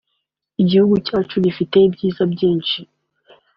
[0.61, 2.79] Igihugu cyacu gifite ibyiza byinshi